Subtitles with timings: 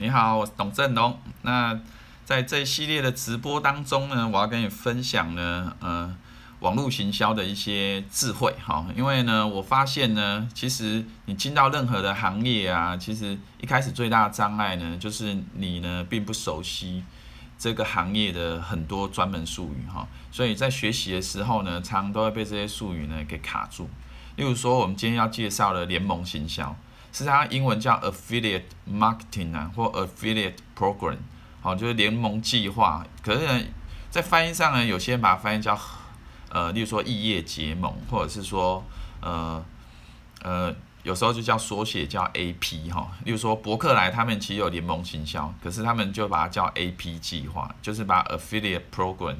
[0.00, 1.18] 你好，我是董振龙。
[1.42, 1.76] 那
[2.24, 6.16] 在这一系列的直播当中呢，我要跟你分享呢，呃，
[6.60, 8.86] 网络行销的一些智慧哈。
[8.96, 17.02] 因为呢，我发现呢，其实你进到任何的行业啊，其实一开始最大的障碍呢，就是你呢并不熟悉
[17.58, 20.06] 这个行业的很多专门术语哈。
[20.30, 23.90] 所以在学习的时候呢，常常都会被这些术语呢给卡住。
[24.36, 26.76] 例如说，我们今天要介绍的联盟行销。
[27.12, 31.16] 是它英文叫 affiliate marketing 啊，或 affiliate program，
[31.60, 33.04] 好，就是联盟计划。
[33.22, 33.64] 可是呢，
[34.10, 35.78] 在翻译上呢，有些人把它翻译叫
[36.50, 38.84] 呃，例如说异业结盟，或者是说
[39.20, 39.62] 呃
[40.42, 43.10] 呃，有时候就叫缩写叫 AP 哈。
[43.24, 49.36] 例如说博客来他们其实有联盟行销，可是他们就把它叫 AP 计划，就是把 affiliate program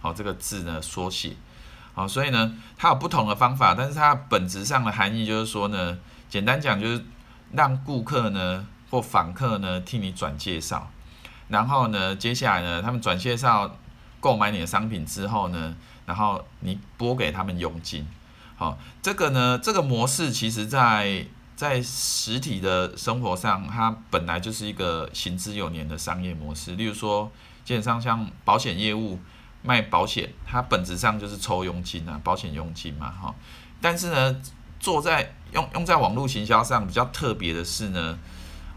[0.00, 1.34] 好这个字呢缩写。
[1.94, 5.98] 好，所以呢，它有不同的方法，但是它本质上的含义就是说呢，
[6.30, 7.04] 简单讲就是。
[7.52, 10.88] 让顾客呢或访客呢替你转介绍，
[11.48, 13.76] 然后呢，接下来呢，他们转介绍
[14.20, 15.74] 购买你的商品之后呢，
[16.06, 18.06] 然后你拨给他们佣金。
[18.54, 26.76] 好，这个呢，这个模式其实在在实体的生活上，它本来就是一个行之有年的商业模式。
[26.76, 27.32] 例如说，
[27.64, 29.18] 基本上像保险业务
[29.64, 33.34] 卖保险，它本质上就是抽佣金啊，保险佣金嘛，哈。
[33.80, 34.40] 但是呢，
[34.80, 38.18] 做在用用在网络行销上比较特别的是呢，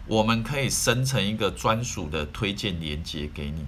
[0.06, 3.66] 我们可以生成一个专属的推荐链接给你，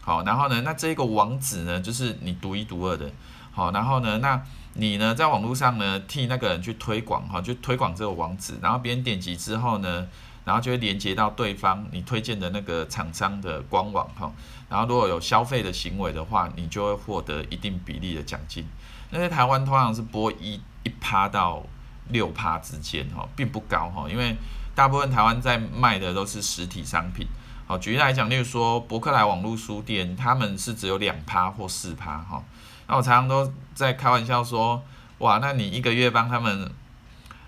[0.00, 3.08] 好，然后呢，那这个网址呢就是你独一独二的，
[3.52, 4.42] 好，然后呢，那
[4.74, 10.08] 你呢在网络上呢替那个人去推广哈，就推广这个网址，然后别人点击之后呢，
[10.44, 14.32] 然后就会连接到对方你推荐的那个厂商的官网哈，
[14.68, 18.66] 然后如果有消费的行为的话，你就会获得一定比例的奖金。
[19.10, 20.60] 那在台湾通常是拨一。
[20.88, 21.62] 一趴到
[22.08, 24.34] 六趴之间哈，并不高哈，因为
[24.74, 27.26] 大部分台湾在卖的都是实体商品。
[27.66, 32.42] 好，举例来讲，例如说博客来网络书店，他们是只有两趴或四趴哈。
[32.86, 34.82] 那我常常都在开玩笑说，
[35.18, 36.72] 哇，那你一个月帮他们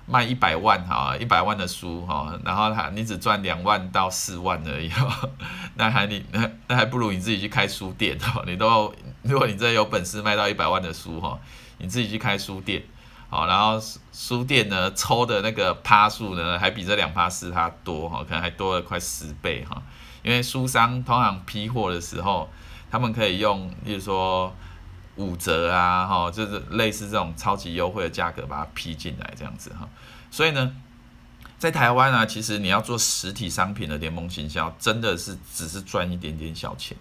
[0.06, 4.92] 卖一百万哈，一百万的书哈，然后他你只赚两万到四万而已，
[5.76, 11.38] 那还你那那还不如你自己去开书店哈，你都如果你真的有本事卖到一百万的书哈，
[11.78, 12.82] 你自己去开书店。
[13.30, 13.80] 好，然后
[14.12, 19.80] 书店呢抽的那个趴数呢，还比这两趴四趴多哈，可能还多了快十倍哈。
[20.24, 22.50] 因为书商通常批货的时候，
[22.90, 24.52] 他们可以用，比如说
[25.14, 29.88] 五折啊，哈，就是类似这种超级优惠的价格把它批进来这样子哈。
[30.32, 30.74] 所以呢，
[31.56, 36.96] 在台湾啊，其实你要做实体商品的联盟行销，真的是只是赚一点点小钱。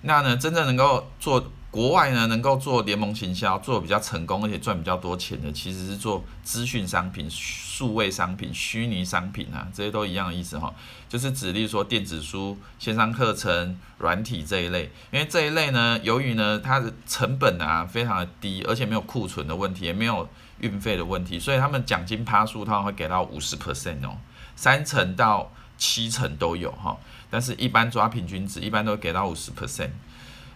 [0.00, 1.48] 那呢，真正能够做。
[1.70, 10.74] 国外呢，能够做联盟行销，做得比较成功，而且赚比较多钱的，其实是做资讯商品、数位商品、虚拟商品啊，这些都一样的意思哈。
[11.08, 20.28] 就是指例如说电子书、线上课程、软体这一类，因为这一类呢，由于呢它的成本啊非常的低，而且没有库存的问题，也没有
[20.58, 24.18] 运费的问题，所以他们奖金趴数通常会给到五十 percent 哦，
[24.56, 26.98] 三成到七成都有哈。
[27.30, 29.90] 但是一般抓平均值，一般都给到五十 percent。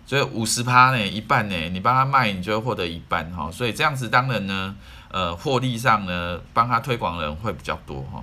[0.06, 3.50] 所以五十趴呢，一半呢，你帮他卖，你就会获得一半哈。
[3.50, 4.76] 所以这样子当然呢，
[5.08, 8.22] 呃，获利上呢，帮他推广的人会比较多哈。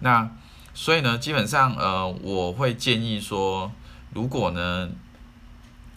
[0.00, 0.28] 那
[0.74, 3.70] 所以呢，基本上呃，我会建议说，
[4.12, 4.90] 如果呢，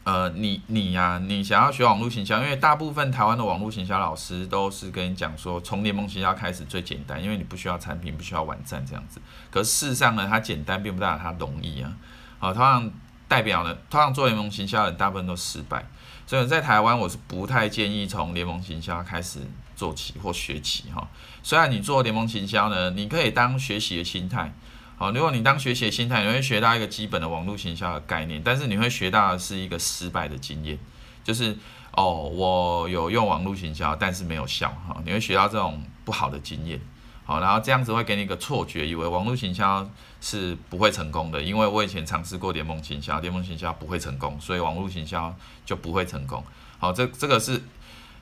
[0.03, 9.19] 呃，你你呀、你想要学网络行销，因为大部分台湾的网络行销老师都是跟你讲说，从联盟行销开始最简单，因为你不需要产品，不需要网站这样子。
[9.50, 11.92] 可事实上呢，它简单并不代表它容易啊。
[12.38, 12.92] 好，同样。
[13.35, 15.85] 代表呢，通常做联盟行销的人大部分都失败，
[16.25, 19.40] 所以在台湾我是不太建议从联盟行销开始
[19.75, 21.06] 做起或学起哈。
[21.44, 24.53] 虽然你做联盟行销呢，你可以当学习的心态，
[24.95, 30.79] 好，如果你当学习的心态，你会学到一个基本的网络行销的概念，但是你会学到的是一个失败的经验，
[31.22, 31.57] 就是
[31.91, 36.79] 哦，我有用网络行销，但是没有效哈，你会学到这种不好的经验。
[37.25, 39.89] 好，然后这样子会给你一个错觉，以为网络行销
[40.22, 45.36] 是不会成功的，因为我以前尝试过联盟行销，联盟行销不会成功，所以网络行销
[45.66, 46.44] 就不会成功。
[46.77, 47.54] 好，这这个是，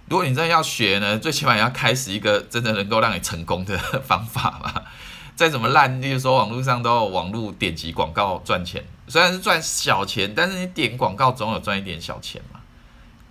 [0.07, 4.85] 如果你真的要学呢，最起码要开始一个真的能够让你成功的方法吧。
[5.35, 12.59] 再怎么烂，例如说网络上都有网络点击广告赚钱，虽然是赚小钱，但是你点广告总有赚一点小钱嘛。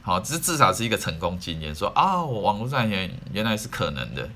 [0.03, 4.29] 好，这至少是一个成功经验，说啊，我、网络赚钱原来是可能的。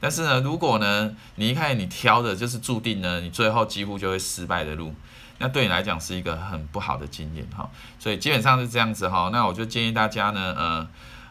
[0.00, 4.94] 但是呢，如果呢，你一开始你挑的就是注定呢，你最后几乎就会失败的路，
[5.38, 7.70] 那对你来讲是一个很不好的经验哈。
[7.98, 9.30] 所以基本上是这样子哈。
[9.32, 10.88] 那我就建议大家呢，呃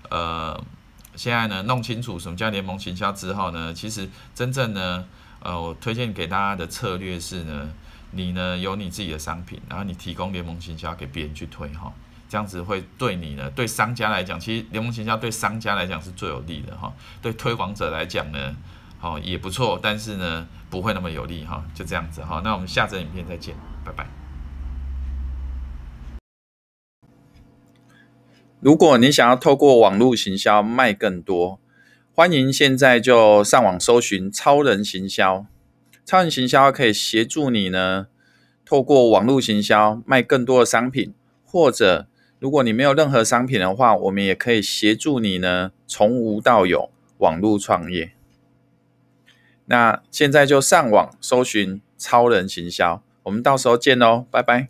[0.09, 0.63] 呃，
[1.15, 5.05] 现在呢弄清楚什么叫联盟行销之后呢，其实真正呢，
[5.41, 7.69] 呃，我推荐给大家的策略是呢，
[8.11, 11.93] 你呢有你自己的商品，然后你提供联盟行销给别人去推哈，
[12.33, 16.91] 这样子会对你呢，对商家来讲，其实联盟行销对商家来讲是最有利的哈，
[17.21, 18.55] 对推广者来讲呢，
[18.97, 23.53] 好也不错，但是呢不会那么有利哈，就这样子哈，那我们下则影片再见，
[23.85, 24.07] 拜拜。
[28.61, 31.59] 如果你想要透过网络行销卖更多，
[32.15, 35.45] 欢迎现在就上网搜寻超人行销。
[36.03, 38.07] 超人行销可以协助你呢，
[38.65, 41.13] 透过网络行销卖更多的商品，
[41.45, 42.07] 或者
[42.43, 48.11] 如果你没有任何商品的话，我们也可以协助你呢，从无到有网络创业。
[49.67, 54.67] 那现在就上网搜寻超人行销，我们到时候见喽，拜拜。